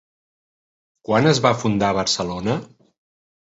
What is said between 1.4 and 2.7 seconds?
va fundar Barcelona?